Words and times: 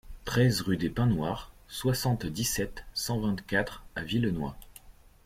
treize 0.25 0.61
rue 0.61 0.77
des 0.77 0.89
Pins 0.89 1.05
Noirs, 1.05 1.53
soixante-dix-sept, 1.67 2.83
cent 2.95 3.19
vingt-quatre 3.19 3.83
à 3.95 4.01
Villenoy 4.01 4.53